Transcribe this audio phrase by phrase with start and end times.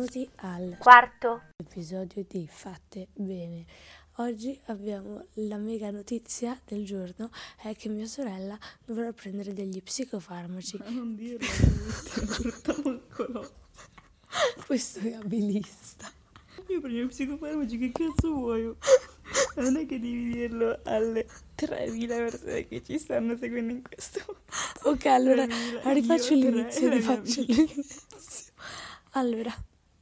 [0.00, 3.66] benvenuti al quarto episodio di Fatte Bene.
[4.16, 7.30] Oggi abbiamo la mega notizia del giorno,
[7.62, 10.78] è che mia sorella dovrà prendere degli psicofarmaci.
[10.78, 11.46] Ma non dirlo,
[13.12, 13.46] colò.
[14.64, 16.10] Questo è abilista.
[16.68, 18.74] Io prendo i psicofarmaci, che cazzo vuoi?
[19.56, 21.26] Non è che devi dirlo alle
[21.58, 24.20] 3.000 persone che ci stanno seguendo in questo
[24.84, 28.52] Ok, allora 3.000, rifaccio io, l'inizio, rifaccio l'inizio.
[29.14, 29.52] Allora,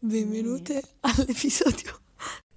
[0.01, 2.01] benvenute all'episodio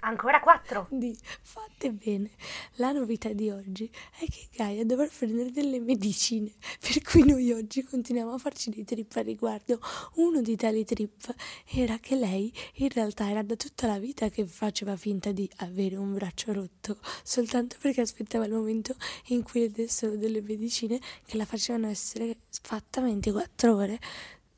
[0.02, 2.32] ancora quattro di Fatte Bene.
[2.76, 7.84] La novità di oggi è che Gaia dovrà prendere delle medicine, per cui noi oggi
[7.84, 9.80] continuiamo a farci dei trip a riguardo.
[10.16, 11.34] Uno di tali trip
[11.66, 15.96] era che lei in realtà era da tutta la vita che faceva finta di avere
[15.96, 18.96] un braccio rotto, soltanto perché aspettava il momento
[19.28, 24.00] in cui le dessero delle medicine che la facevano essere fatta 24 ore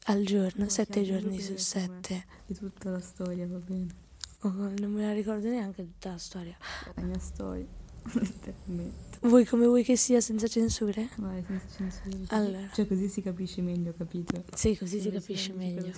[0.06, 2.26] al giorno, 7 giorni su 7.
[2.46, 4.02] Di tutta la storia, va bene.
[4.42, 6.58] Oh, non me la ricordo neanche tutta la storia.
[6.96, 7.66] La mia storia.
[8.14, 9.12] Letteralmente.
[9.22, 11.08] Vuoi come vuoi che sia senza censure?
[11.16, 12.36] Vai, senza censura.
[12.36, 12.70] Allora.
[12.74, 14.44] Cioè, così si capisce meglio, capito?
[14.54, 15.94] Sì, così si Così capisce meglio.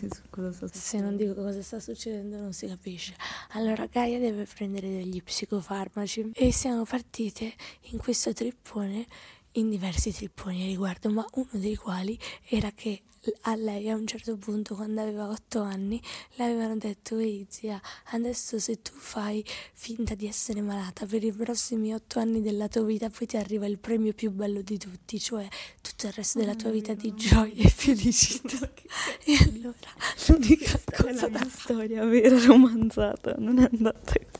[0.72, 3.16] Se non dico cosa sta succedendo non si capisce.
[3.54, 7.52] Allora Gaia deve prendere degli psicofarmaci e siamo partite
[7.90, 9.08] in questo trippone,
[9.56, 12.18] in diversi tripponi a riguardo, ma uno dei quali
[12.50, 13.02] era che
[13.42, 16.00] a lei a un certo punto quando aveva otto anni
[16.36, 17.82] le avevano detto ehi zia
[18.12, 22.84] adesso se tu fai finta di essere malata per i prossimi otto anni della tua
[22.84, 25.48] vita poi ti arriva il premio più bello di tutti cioè
[25.82, 28.70] tutto il resto della tua vita di gioia e felicità
[29.26, 29.90] e allora
[30.28, 34.35] l'unica cosa da storia vera romanzata, non è andata così.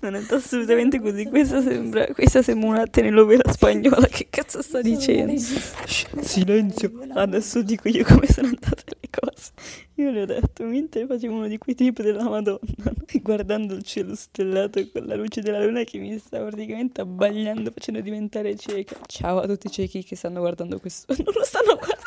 [0.00, 1.26] Non è assolutamente così.
[1.26, 4.06] Questa sembra, questa sembra una telenovela spagnola.
[4.06, 5.38] Che cazzo sta dicendo?
[5.38, 9.50] Shh, Silenzio, adesso dico io come sono andate le cose.
[9.96, 12.60] Io le ho detto, mentre facevo uno di quei trip della Madonna,
[13.20, 18.00] guardando il cielo stellato con la luce della luna che mi stava praticamente abbagliando, facendo
[18.00, 18.96] diventare cieca.
[19.06, 21.12] Ciao a tutti i ciechi che stanno guardando questo.
[21.20, 21.98] Non lo stanno guardando.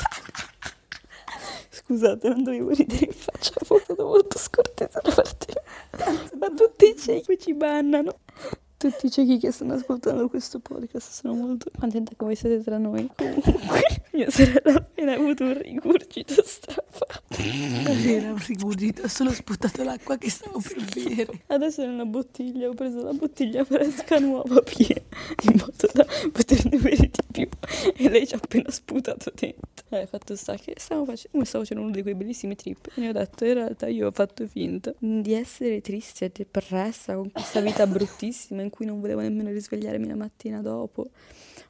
[1.70, 5.63] Scusate, non dovevo ridere in faccia, ho stato molto scortese da parte
[6.40, 8.20] Ma tutti i ciechi ci bannano.
[8.84, 12.78] Tutti i ciechi che stanno ascoltando questo podcast sono molto contenta che voi siete tra
[12.78, 13.10] noi.
[13.16, 17.06] Comunque, mia sorella ha appena avuto un rigurgito straffa.
[17.32, 22.68] era un rigurgito ho solo sputato l'acqua che stavo per bere Adesso è una bottiglia,
[22.68, 25.02] ho preso la bottiglia fresca nuova piena,
[25.44, 27.48] in modo da poterne bere di più.
[27.96, 29.72] E lei ci ha appena sputato dentro.
[29.90, 32.90] Eh, fatto sta che stavo facendo, stavo facendo uno di quei bellissimi trip.
[32.96, 37.16] E ne ho detto, in realtà io ho fatto finta di essere triste e depressa
[37.16, 41.12] con questa vita bruttissima in cui non volevo nemmeno risvegliarmi la mattina dopo.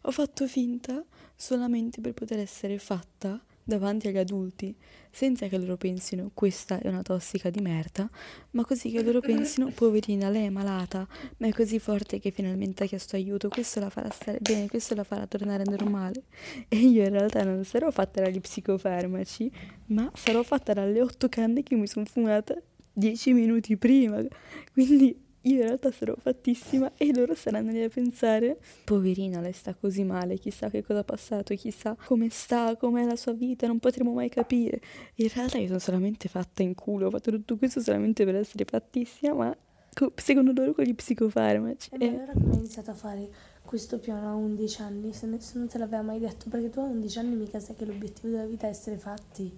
[0.04, 1.04] Ho fatto finta
[1.36, 4.74] solamente per poter essere fatta davanti agli adulti,
[5.12, 8.10] senza che loro pensino questa è una tossica di merda,
[8.52, 11.06] ma così che loro pensino poverina, lei è malata,
[11.38, 14.96] ma è così forte che finalmente ha chiesto aiuto, questo la farà stare bene, questo
[14.96, 16.24] la farà tornare normale.
[16.70, 19.52] E io in realtà non sarò fatta dagli psicofarmaci,
[19.88, 22.56] ma sarò fatta dalle otto canne che mi sono fumata
[22.94, 24.22] dieci minuti prima.
[24.72, 29.74] Quindi io in realtà sarò fattissima e loro saranno lì a pensare poverina lei sta
[29.74, 33.80] così male chissà che cosa ha passato chissà come sta com'è la sua vita non
[33.80, 34.82] potremo mai capire
[35.16, 38.66] in realtà io sono solamente fatta in culo ho fatto tutto questo solamente per essere
[38.66, 39.58] fattissima ma
[39.94, 43.30] co- secondo loro con gli psicofarmaci e allora come hai iniziato a fare
[43.66, 45.14] questo piano a 11 anni?
[45.14, 48.30] Se nessuno te l'aveva mai detto, perché tu a 11 anni mica sai che l'obiettivo
[48.30, 49.52] della vita è essere fatti.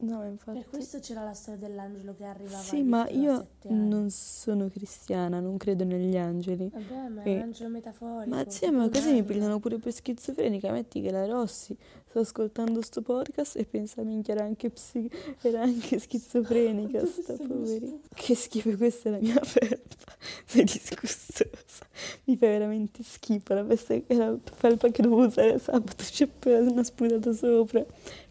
[0.00, 4.68] No infatti Per questo c'era la storia dell'angelo che arrivava sì ma io non sono
[4.68, 8.34] cristiana non credo negli angeli Vabbè, ma è un angelo metaforico.
[8.34, 11.76] Ma zia, tipo ma così mi pigliano pure per schizofrenica, metti che la Rossi
[12.08, 15.10] sta ascoltando sto podcast e pensa minchia era anche, psi-
[15.42, 17.98] era anche schizofrenica, sta poverina.
[18.14, 20.12] Che schifo, questa è la mia felpa,
[20.44, 21.86] sei disgustosa.
[22.24, 27.84] Mi fa veramente schifo la, felpa che dovevo usare sabato, c'è appena sputato sopra.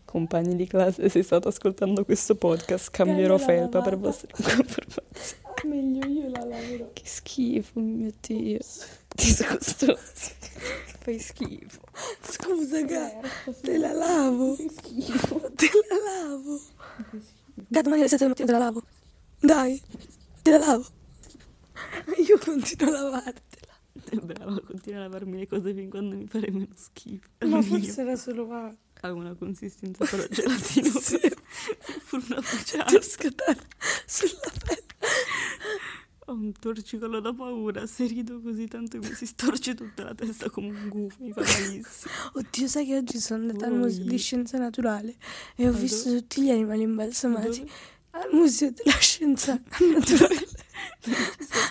[0.10, 5.08] Compagni di classe, se state ascoltando questo podcast, cambierò felpa per vostra informazione.
[5.66, 6.90] Meglio io la lavoro.
[6.94, 8.58] Che schifo, mio Dio.
[9.14, 10.32] Disgustoso.
[10.98, 11.82] Fai schifo.
[12.24, 13.20] Scusa, Ga,
[13.62, 14.56] te la lavo.
[14.56, 15.52] Schifo.
[15.54, 16.60] Te la lavo.
[17.54, 18.82] Da domani alle 7 del mattino te la lavo.
[19.40, 19.80] Dai,
[20.42, 20.86] te la lavo.
[22.28, 24.24] Io continuo a lavartela.
[24.24, 27.30] Brava, continua a lavarmi le cose fin quando mi pare meno schifo.
[27.46, 28.76] Ma forse era solo va.
[29.02, 30.98] Ha una consistenza però gelatinosa.
[31.20, 31.32] Sì.
[32.12, 33.02] Una facciata.
[33.02, 33.60] Scattare
[34.06, 34.84] sulla pelle.
[36.26, 37.86] Ho un torcicolo da paura.
[37.88, 41.16] Se rido così tanto mi si storce tutta la testa come un gufo.
[41.20, 42.14] Mi fa malissimo.
[42.34, 45.16] Oddio, sai che oggi sono andata al Poi- museo di scienza naturale
[45.56, 47.72] e ho Ma visto dove- tutti gli animali imbalsamati Dove?
[48.12, 50.48] al museo della scienza naturale.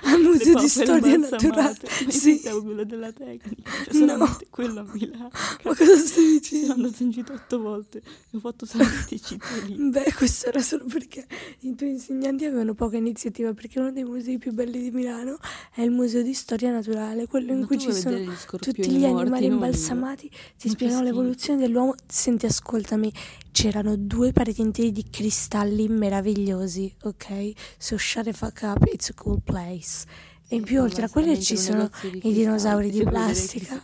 [0.04, 1.76] Al museo di storia naturale.
[2.08, 2.36] Sì.
[2.36, 3.50] Pensavo quello della tecnica,
[3.84, 5.30] cioè solamente quello a Milano.
[5.64, 6.72] Ma cosa stai Sono dicendo?
[6.72, 9.90] andata in gita otto volte e ho fatto solamente i cittadini.
[9.90, 11.26] Beh, questo era solo perché
[11.60, 15.38] i tuoi insegnanti avevano poca iniziativa, perché uno dei musei più belli di Milano
[15.74, 18.18] è il museo di storia naturale, quello in Ma cui tu ci sono
[18.58, 21.94] tutti gli morti, animali imbalsamati, ti spiegano l'evoluzione dell'uomo.
[22.06, 23.12] Senti, ascoltami,
[23.52, 27.52] c'erano due pareti intere di cristalli meravigliosi, ok?
[27.76, 30.06] So shut the fuck up, it's cool place.
[30.50, 31.90] E in più, oltre a quelli ci sono
[32.22, 33.80] i dinosauri di plastica.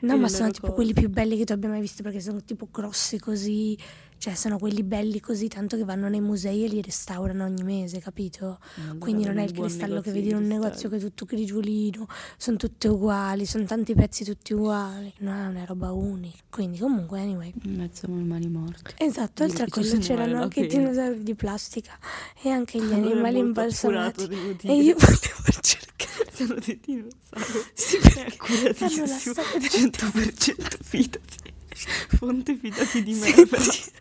[0.00, 2.68] No, ma sono tipo quelli più belli che tu abbia mai visto perché sono tipo
[2.70, 3.76] grossi così,
[4.20, 8.00] cioè sono quelli belli così tanto che vanno nei musei e li restaurano ogni mese,
[8.00, 8.58] capito?
[8.98, 12.06] Quindi non è il cristallo che vedi in un negozio che è tutto grigiolino,
[12.36, 16.36] sono tutte uguali, sono tanti pezzi tutti uguali, no, è una roba unica.
[16.50, 17.50] Quindi comunque, anyway.
[17.62, 18.92] In mezzo a animali morti.
[18.98, 21.98] Esatto, oltre a quello c'erano anche i dinosauri di plastica
[22.42, 24.24] e anche gli Allora animali imbalsamati.
[24.64, 26.30] E io volevo cercare.
[26.30, 27.64] Sono dei dinosauri.
[27.72, 31.49] Sì, perché fanno la storia del 100% fidati.
[32.16, 33.26] Fonte fidati di me.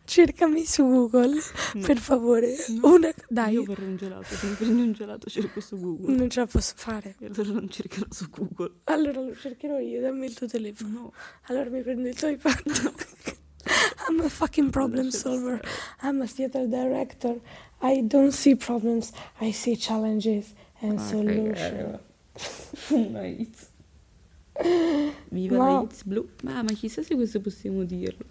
[0.05, 1.39] Cercami su Google,
[1.75, 1.85] No.
[1.85, 2.55] per favore.
[2.69, 2.93] No.
[2.93, 3.11] Una...
[3.27, 4.35] Dai, Io vorrei un gelato.
[4.35, 6.15] Se mi prendi un gelato cerco su Google.
[6.15, 7.15] non ce la posso fare.
[7.19, 8.71] E allora non cercherò su Google.
[8.85, 10.89] Allora lo cercherò io, dammi il tuo telefono.
[10.89, 11.13] No.
[11.47, 12.93] Allora mi prendo il tuo iPad.
[14.09, 15.59] I'm a fucking problem solver.
[16.01, 17.39] I'm a theater director.
[17.81, 21.99] I don't see problems, I see challenges and Ah, solutions.
[22.89, 23.67] Nice.
[25.29, 26.27] Viva Ma- la It's Blue.
[26.43, 28.25] Ma, ma chissà se questo possiamo dirlo.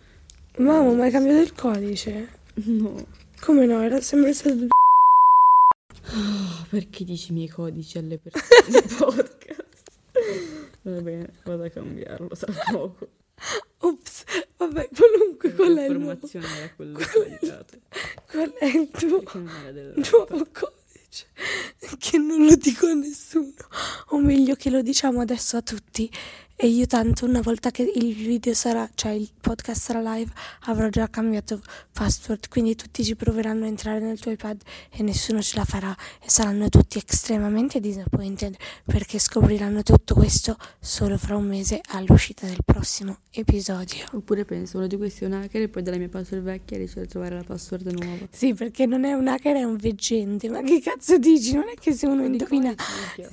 [0.59, 2.37] Mamma, ma hai cambiato il codice?
[2.67, 3.06] No.
[3.41, 3.81] Come no?
[3.83, 4.67] Era sempre stato...
[6.11, 9.93] Oh, perché dici i miei codici alle persone podcast?
[10.83, 13.09] Va bene, vado a cambiarlo tra poco.
[13.81, 14.25] Ops,
[14.56, 17.65] vabbè, qualunque, qual è il nuovo, qual è il-
[18.29, 19.23] qual è il tuo
[20.29, 21.27] nuovo codice?
[21.99, 23.53] Che non lo dico a nessuno.
[24.09, 26.11] O meglio che lo diciamo adesso a tutti.
[26.61, 30.33] E io tanto una volta che il video sarà, cioè il podcast sarà live,
[30.63, 31.63] avrò già cambiato
[31.93, 32.49] password.
[32.49, 34.61] Quindi tutti ci proveranno a entrare nel tuo iPad
[34.91, 35.97] e nessuno ce la farà.
[36.21, 42.59] E saranno tutti estremamente disappointed perché scopriranno tutto questo solo fra un mese all'uscita del
[42.65, 44.07] prossimo episodio.
[44.15, 47.03] Oppure penso, uno di questi è un hacker e poi dalla mia password vecchia riesce
[47.03, 48.27] a trovare la password nuova.
[48.33, 50.49] Sì, perché non è un hacker, è un veggente.
[50.49, 51.53] Ma che cazzo dici?
[51.55, 52.75] Non è che se uno indovina.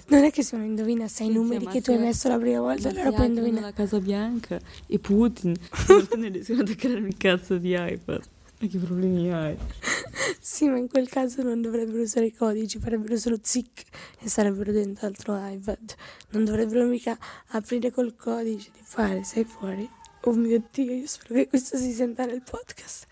[0.10, 2.90] Non è che se uno indovina sei numeri che tu hai messo la prima volta,
[2.90, 3.66] allora puoi indovinare.
[3.66, 5.54] la Casa Bianca e Putin.
[5.88, 8.24] Non ne riescono a creare il cazzo di iPad.
[8.60, 9.58] Ma che problemi hai?
[10.40, 13.84] Sì, ma in quel caso non dovrebbero usare i codici, farebbero solo zic
[14.20, 15.96] e sarebbero dentro altro iPad.
[16.30, 17.18] Non dovrebbero mica
[17.48, 19.90] aprire col codice di fare, sei fuori.
[20.22, 23.08] Oh mio Dio, io spero che questo si senta nel podcast.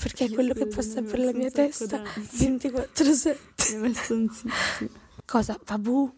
[0.00, 2.48] Perché è quello che passa per la mia testa d'ansia.
[2.50, 3.36] 24-7.
[3.70, 4.90] Mi ha messo ansiissimo.
[5.24, 5.58] Cosa?
[5.64, 6.12] Vabu?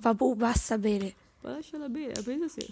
[0.00, 1.14] Vabu, basta bere.
[1.46, 2.66] Ma lasciala bere, pensa se...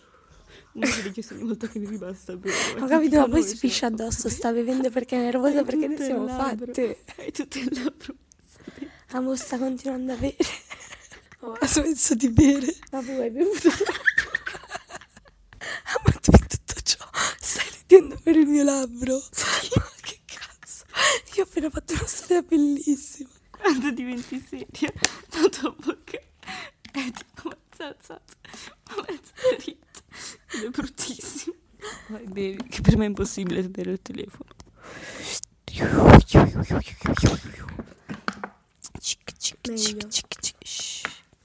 [0.73, 2.81] Uno ti dice ogni volta che bevi basta bere.
[2.81, 5.97] Ho capito, ma poi si piscia addosso, sta bevendo perché è nervosa Hai perché ne
[5.97, 6.67] siamo labbro.
[6.67, 7.05] fatte.
[7.17, 8.15] Hai tutto il labbro.
[9.11, 10.37] Amo sta continuando a bere.
[11.41, 12.75] Oh, ha smesso di bere.
[12.91, 13.69] Ma tu hai bevuto
[16.05, 17.05] ma tu in tutto ciò
[17.39, 19.15] stai ridendo per il mio labbro.
[19.77, 20.85] Ma che cazzo.
[21.37, 23.31] Io ho appena fatto una storia bellissima.
[23.51, 24.93] Quando diventi seria,
[25.29, 26.19] tua bocca
[26.91, 27.51] è tipo
[30.55, 31.57] Ed è bruttissimo.
[32.69, 34.51] Che per me è impossibile tenere il telefono.
[39.69, 40.09] Meglio.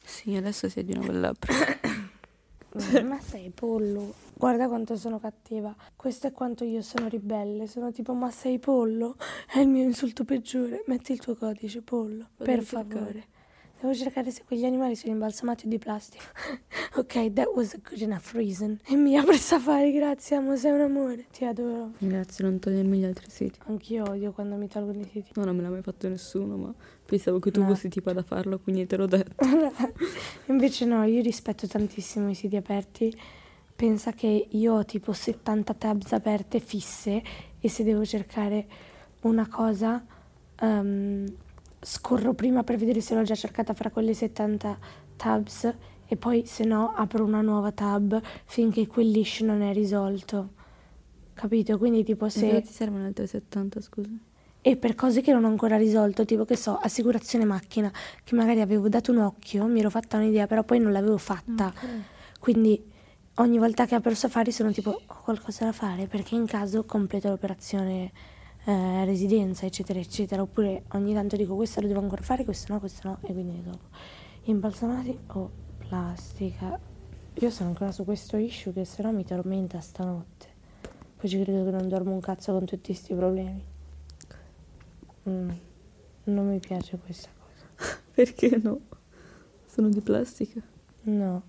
[0.06, 1.54] Sì, adesso sei di nuovo il labbro.
[3.04, 4.14] Ma sei pollo.
[4.34, 5.76] Guarda quanto sono cattiva.
[5.96, 7.68] Questo è quanto io sono ribelle.
[7.68, 9.18] Sono tipo, ma sei pollo?
[9.48, 10.84] È il mio insulto peggiore.
[10.88, 12.30] Metti il tuo codice, pollo.
[12.38, 13.28] Lo per favore.
[13.82, 16.24] Devo cercare se quegli animali sono imbalsamati o di plastica.
[17.00, 18.78] ok, that was a good enough reason.
[18.86, 21.28] E mi apre safari, grazie, amo, sei un amore.
[21.32, 21.92] Ti adoro.
[21.98, 23.58] Grazie, non togliermi gli altri siti.
[23.68, 25.32] Anch'io odio quando mi tolgono i siti.
[25.36, 26.74] No, non me l'ha mai fatto nessuno, ma
[27.06, 27.68] pensavo che tu No.
[27.68, 29.34] fossi tipo da farlo, quindi te l'ho detto.
[30.48, 33.16] Invece no, io rispetto tantissimo i siti aperti.
[33.76, 37.24] Pensa che io ho tipo 70 tabs aperte fisse
[37.62, 38.68] e se devo cercare
[39.22, 40.06] una cosa
[40.60, 41.26] ehm,
[41.82, 44.78] scorro prima per vedere se l'ho già cercata fra quelle 70
[45.16, 45.74] tabs
[46.06, 50.54] e poi se no apro una nuova tab finché quell'issue non è risolto.
[51.34, 51.78] Capito?
[51.78, 52.62] Quindi tipo Se se...
[52.62, 54.10] ti servono altre 70, scusa.
[54.62, 57.90] E per cose che non ho ancora risolto, tipo che so, assicurazione macchina,
[58.24, 61.72] che magari avevo dato un occhio, mi ero fatta un'idea, però poi non l'avevo fatta.
[62.40, 62.84] Quindi
[63.36, 67.30] ogni volta che apro Safari sono tipo, ho qualcosa da fare, perché in caso completo
[67.30, 68.12] l'operazione
[68.66, 70.42] eh, residenza, eccetera, eccetera.
[70.42, 73.62] Oppure ogni tanto dico questo lo devo ancora fare, questo no, questo no, e quindi
[73.62, 73.88] dopo.
[74.44, 76.80] Imbalsamati o plastica?
[77.34, 80.48] Io sono ancora su questo issue che se no mi tormenta stanotte.
[81.18, 83.64] Poi ci credo che non dormo un cazzo con tutti questi problemi.
[85.30, 85.50] Mm,
[86.26, 87.98] non mi piace questa cosa.
[88.14, 88.80] Perché no?
[89.66, 90.62] Sono di plastica.
[91.04, 91.44] No.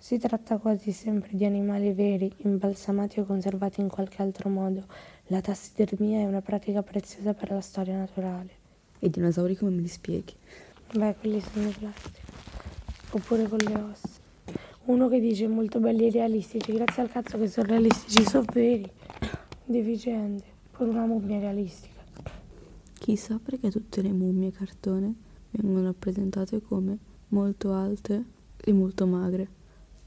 [0.00, 4.84] Si tratta quasi sempre di animali veri, imbalsamati o conservati in qualche altro modo.
[5.26, 8.50] La tassidermia è una pratica preziosa per la storia naturale.
[9.00, 10.32] E i dinosauri come me li spieghi?
[10.94, 12.20] Beh, quelli sono di plastica.
[13.10, 14.08] Oppure con le ossa.
[14.84, 18.88] Uno che dice molto belli e realistici, grazie al cazzo che sono realistici, sono veri.
[19.64, 20.44] Deficiente.
[20.70, 22.00] Pure una mummia realistica.
[22.94, 25.12] Chissà perché tutte le mummie cartone
[25.50, 26.96] vengono rappresentate come
[27.28, 28.24] molto alte
[28.56, 29.57] e molto magre.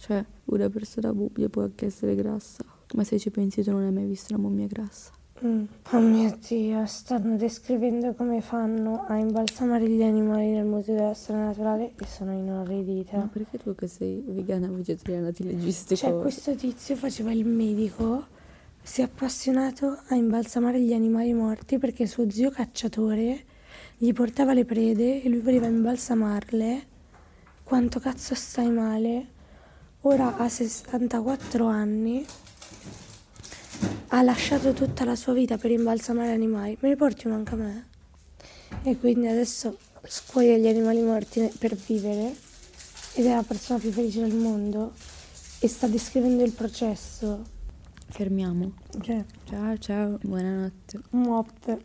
[0.02, 2.66] Cioè, una persona mummia può anche essere grassa,
[2.96, 5.12] ma se ci pensi tu non hai mai visto una mummia grassa.
[5.46, 5.64] Mm.
[5.92, 11.46] Oh mio Dio, stanno descrivendo come fanno a imbalsamare gli animali nel Museo della Storia
[11.46, 13.18] Naturale e sono inorridita.
[13.18, 16.22] Ma perché tu che sei vegana vegetariana ti leggi queste Cioè, cose?
[16.24, 18.26] questo tizio faceva il medico,
[18.82, 23.40] si è appassionato a imbalsamare gli animali morti perché suo zio cacciatore
[23.98, 26.86] gli portava le prede e lui voleva imbalsamarle.
[27.64, 29.40] Quanto cazzo stai male?
[30.04, 32.26] Ora ha 64 anni,
[34.08, 36.76] ha lasciato tutta la sua vita per imbalsamare animali.
[36.80, 37.88] Me ne porti uno anche a me?
[38.84, 42.36] E quindi adesso scuoia gli animali morti per vivere
[43.14, 44.94] ed è la persona più felice del mondo
[45.60, 47.44] e sta descrivendo il processo.
[48.10, 48.74] Fermiamo.
[49.02, 51.00] Cioè, Ciao ciao, buonanotte.
[51.12, 51.80] moppe.